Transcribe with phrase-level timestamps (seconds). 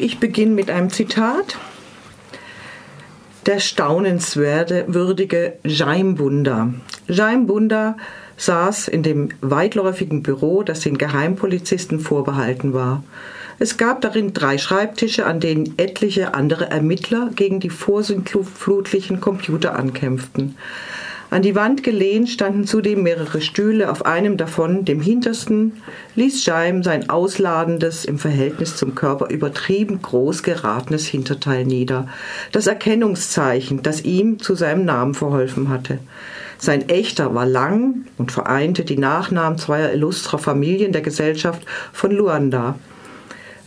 [0.00, 1.58] Ich beginne mit einem Zitat.
[3.46, 6.72] Der staunenswürdige Jaime Bunda.
[7.08, 7.96] Jaime Bunda
[8.36, 13.02] saß in dem weitläufigen Büro, das den Geheimpolizisten vorbehalten war.
[13.58, 20.56] Es gab darin drei Schreibtische, an denen etliche andere Ermittler gegen die vorsintflutlichen Computer ankämpften.
[21.30, 23.90] An die Wand gelehnt standen zudem mehrere Stühle.
[23.90, 25.82] Auf einem davon, dem hintersten,
[26.14, 32.08] ließ Scheim sein ausladendes, im Verhältnis zum Körper übertrieben groß geratenes Hinterteil nieder.
[32.52, 35.98] Das Erkennungszeichen, das ihm zu seinem Namen verholfen hatte.
[36.56, 42.76] Sein echter war lang und vereinte die Nachnamen zweier illustrer Familien der Gesellschaft von Luanda.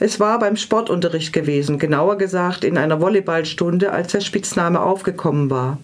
[0.04, 5.78] Es war beim Sportunterricht gewesen, genauer gesagt in einer Volleyballstunde, als der Spitzname aufgekommen war.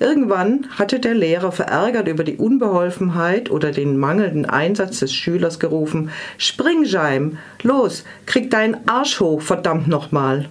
[0.00, 6.10] Irgendwann hatte der Lehrer verärgert über die Unbeholfenheit oder den mangelnden Einsatz des Schülers gerufen,
[6.38, 10.48] Spring, Jaim, los, krieg deinen Arsch hoch, verdammt nochmal.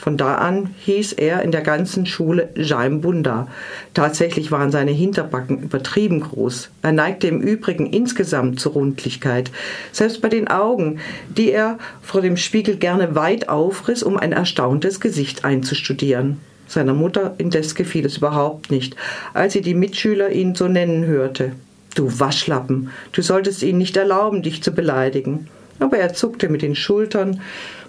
[0.00, 3.48] Von da an hieß er in der ganzen Schule Jaim Bunda.
[3.92, 6.70] Tatsächlich waren seine Hinterbacken übertrieben groß.
[6.80, 9.50] Er neigte im Übrigen insgesamt zur Rundlichkeit.
[9.92, 15.00] Selbst bei den Augen, die er vor dem Spiegel gerne weit aufriss, um ein erstauntes
[15.00, 16.38] Gesicht einzustudieren.
[16.66, 18.96] Seiner Mutter indes gefiel es überhaupt nicht,
[19.34, 21.52] als sie die Mitschüler ihn so nennen hörte.
[21.94, 25.48] Du Waschlappen, du solltest ihnen nicht erlauben, dich zu beleidigen.
[25.78, 27.40] Aber er zuckte mit den Schultern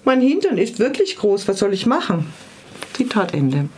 [0.03, 2.25] mein Hintern ist wirklich groß, was soll ich machen?
[2.93, 3.69] Zitat Ende.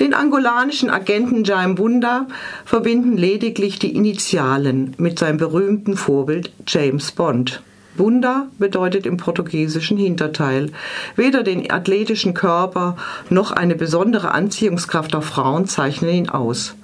[0.00, 2.26] Den angolanischen Agenten Jaime Bunda
[2.64, 7.62] verbinden lediglich die Initialen mit seinem berühmten Vorbild James Bond.
[7.96, 10.70] Bunda bedeutet im portugiesischen Hinterteil.
[11.16, 12.96] Weder den athletischen Körper
[13.30, 16.74] noch eine besondere Anziehungskraft auf Frauen zeichnen ihn aus.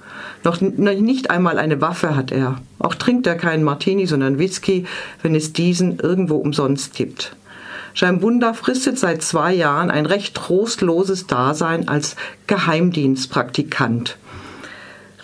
[0.43, 2.59] Noch nicht einmal eine Waffe hat er.
[2.79, 4.85] Auch trinkt er keinen Martini, sondern Whisky,
[5.21, 7.35] wenn es diesen irgendwo umsonst gibt.
[7.93, 12.15] Scheinbunda fristet seit zwei Jahren ein recht trostloses Dasein als
[12.47, 14.17] Geheimdienstpraktikant.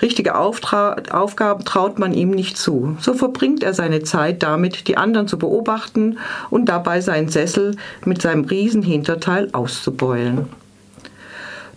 [0.02, 2.96] Richtige Aufgaben traut man ihm nicht zu.
[3.02, 8.22] So verbringt er seine Zeit damit, die anderen zu beobachten und dabei seinen Sessel mit
[8.22, 10.48] seinem Riesenhinterteil auszubeulen.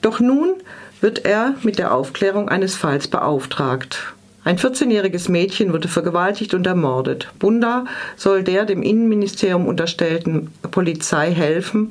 [0.03, 0.55] Doch nun
[1.01, 4.15] wird er mit der Aufklärung eines Falls beauftragt.
[4.45, 7.29] Ein 14-jähriges Mädchen wurde vergewaltigt und ermordet.
[7.39, 7.85] Bunda
[8.17, 11.91] soll der dem Innenministerium unterstellten Polizei helfen,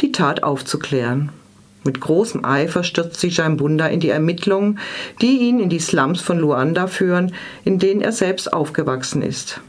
[0.00, 1.30] die Tat aufzuklären.
[1.84, 4.80] Mit großem Eifer stürzt sich Bunda in die Ermittlungen,
[5.20, 9.60] die ihn in die Slums von Luanda führen, in denen er selbst aufgewachsen ist.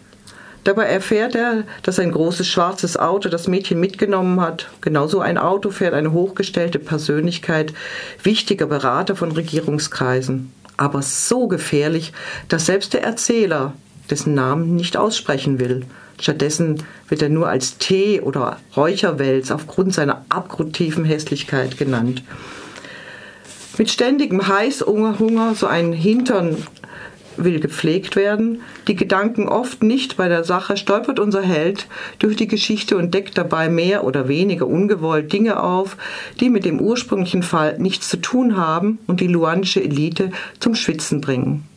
[0.64, 4.70] Dabei erfährt er, dass ein großes schwarzes Auto das Mädchen mitgenommen hat.
[4.82, 7.74] Genauso ein Auto fährt eine hochgestellte Persönlichkeit,
[8.24, 10.52] wichtiger Berater von Regierungskreisen
[10.84, 12.12] aber so gefährlich,
[12.50, 13.74] dass selbst der Erzähler
[14.10, 15.86] dessen Namen nicht aussprechen will.
[16.20, 22.22] Stattdessen wird er nur als Tee oder Räucherwels aufgrund seiner abgrundtiefen Hässlichkeit genannt.
[23.78, 26.58] Mit ständigem Heißhunger, so ein Hintern
[27.38, 28.62] will gepflegt werden.
[28.88, 31.88] Die Gedanken oft nicht bei der Sache stolpert unser Held
[32.20, 35.98] durch die Geschichte und deckt dabei mehr oder weniger ungewollt Dinge auf,
[36.40, 41.22] die mit dem ursprünglichen Fall nichts zu tun haben und die luanische Elite zum Schwitzen
[41.22, 41.68] bringen.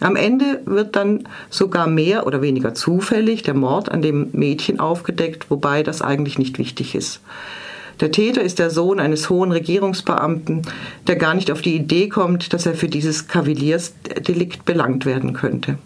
[0.00, 5.50] Am Ende wird dann sogar mehr oder weniger zufällig der Mord an dem Mädchen aufgedeckt,
[5.50, 7.20] wobei das eigentlich nicht wichtig ist.
[8.00, 10.62] Der Täter ist der Sohn eines hohen Regierungsbeamten,
[11.06, 15.78] der gar nicht auf die Idee kommt, dass er für dieses Kavaliersdelikt belangt werden könnte.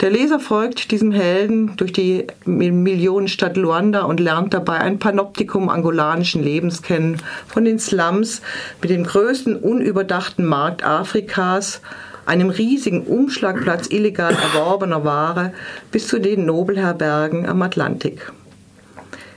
[0.00, 6.42] Der Leser folgt diesem Helden durch die Millionenstadt Luanda und lernt dabei ein Panoptikum angolanischen
[6.42, 8.42] Lebens kennen, von den Slums
[8.82, 11.80] mit dem größten unüberdachten Markt Afrikas,
[12.26, 15.52] einem riesigen Umschlagplatz illegal erworbener Ware
[15.92, 18.32] bis zu den Nobelherbergen am Atlantik.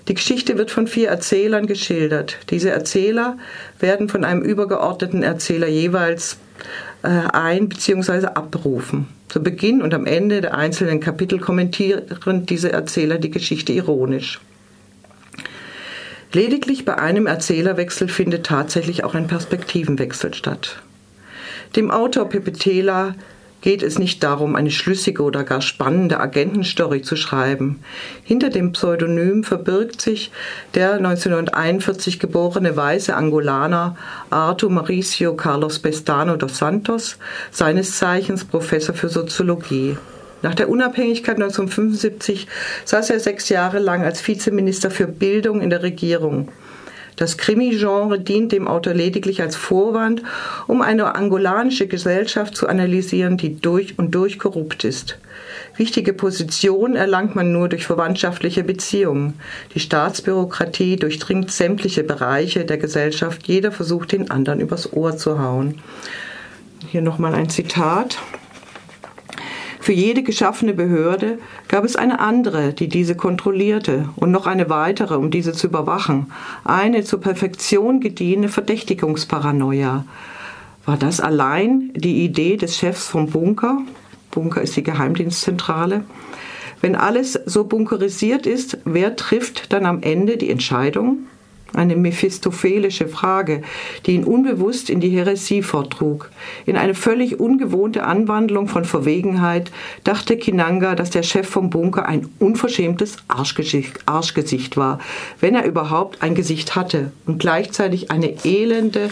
[0.07, 2.37] Die Geschichte wird von vier Erzählern geschildert.
[2.49, 3.37] Diese Erzähler
[3.79, 6.37] werden von einem übergeordneten Erzähler jeweils
[7.03, 8.27] äh, ein- bzw.
[8.27, 9.07] abberufen.
[9.27, 14.39] Zu Beginn und am Ende der einzelnen Kapitel kommentieren diese Erzähler die Geschichte ironisch.
[16.31, 20.81] Lediglich bei einem Erzählerwechsel findet tatsächlich auch ein Perspektivenwechsel statt.
[21.75, 23.15] Dem Autor Pepe Tela
[23.61, 27.79] geht es nicht darum, eine schlüssige oder gar spannende Agentenstory zu schreiben.
[28.23, 30.31] Hinter dem Pseudonym verbirgt sich
[30.73, 33.97] der 1941 geborene weiße Angolaner
[34.29, 37.17] Arthur Mauricio Carlos Pestano dos Santos,
[37.51, 39.97] seines Zeichens Professor für Soziologie.
[40.43, 42.47] Nach der Unabhängigkeit 1975
[42.85, 46.49] saß er sechs Jahre lang als Vizeminister für Bildung in der Regierung.
[47.17, 50.21] Das Krimi-Genre dient dem Autor lediglich als Vorwand,
[50.67, 55.17] um eine angolanische Gesellschaft zu analysieren, die durch und durch korrupt ist.
[55.75, 59.39] Wichtige Positionen erlangt man nur durch verwandtschaftliche Beziehungen.
[59.73, 63.47] Die Staatsbürokratie durchdringt sämtliche Bereiche der Gesellschaft.
[63.47, 65.81] Jeder versucht, den anderen übers Ohr zu hauen.
[66.87, 68.19] Hier nochmal ein Zitat.
[69.87, 71.39] Für jede geschaffene Behörde
[71.69, 76.29] gab es eine andere, die diese kontrollierte, und noch eine weitere, um diese zu überwachen.
[76.65, 80.03] Eine zur Perfektion gediehene Verdächtigungsparanoia.
[80.83, 83.77] War das allein die Idee des Chefs vom Bunker?
[84.29, 86.03] Bunker ist die Geheimdienstzentrale.
[86.81, 91.19] Wenn alles so bunkerisiert ist, wer trifft dann am Ende die Entscheidung?
[91.73, 93.61] Eine mephistophelische Frage,
[94.05, 96.31] die ihn unbewusst in die Häresie vortrug.
[96.65, 99.71] In eine völlig ungewohnte Anwandlung von Verwegenheit
[100.03, 104.99] dachte Kinanga, dass der Chef vom Bunker ein unverschämtes Arschgesicht, Arschgesicht war,
[105.39, 109.09] wenn er überhaupt ein Gesicht hatte und gleichzeitig eine elende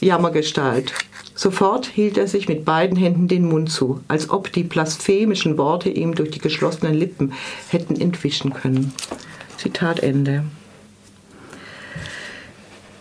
[0.00, 0.92] Jammergestalt.
[1.34, 5.90] Sofort hielt er sich mit beiden Händen den Mund zu, als ob die blasphemischen Worte
[5.90, 7.34] ihm durch die geschlossenen Lippen
[7.68, 8.94] hätten entwischen können.
[9.58, 10.44] Zitat Ende.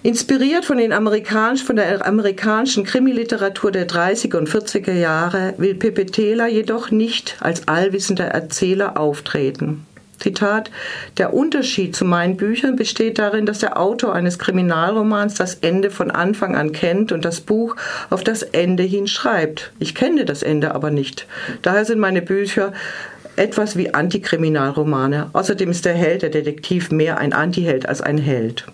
[0.06, 6.06] Inspiriert von, den amerikanisch, von der amerikanischen Krimiliteratur der 30er und 40er Jahre will Pepe
[6.06, 9.88] Tela jedoch nicht als allwissender Erzähler auftreten.
[10.20, 10.70] Zitat,
[11.18, 16.12] der Unterschied zu meinen Büchern besteht darin, dass der Autor eines Kriminalromans das Ende von
[16.12, 17.76] Anfang an kennt und das Buch
[18.12, 19.74] auf das Ende hin schreibt.
[19.80, 21.26] Ich kenne das Ende aber nicht.
[21.64, 22.74] Daher sind meine Bücher
[23.38, 25.32] etwas wie Antikriminalromane.
[25.34, 28.66] Außerdem ist der Held, der Detektiv, mehr ein Antiheld als ein Held.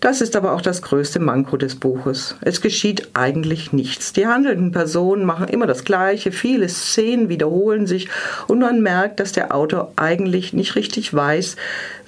[0.00, 2.34] Das ist aber auch das größte Manko des Buches.
[2.40, 4.14] Es geschieht eigentlich nichts.
[4.14, 8.08] Die handelnden Personen machen immer das Gleiche, viele Szenen wiederholen sich
[8.46, 11.56] und man merkt, dass der Autor eigentlich nicht richtig weiß,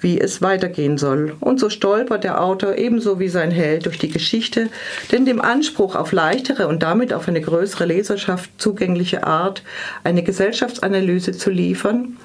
[0.01, 1.35] wie es weitergehen soll.
[1.41, 4.69] Und so stolpert der Autor ebenso wie sein Held durch die Geschichte,
[5.13, 9.63] denn dem Anspruch auf leichtere und damit auf eine größere Leserschaft zugängliche Art,
[10.03, 12.17] eine Gesellschaftsanalyse zu liefern,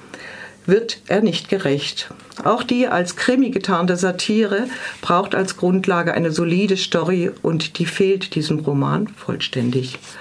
[0.68, 2.10] wird er nicht gerecht.
[2.44, 4.68] Auch die als Krimi getarnte Satire
[5.00, 9.98] braucht als Grundlage eine solide Story und die fehlt diesem Roman vollständig.